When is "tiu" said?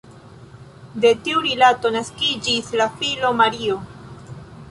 1.27-1.43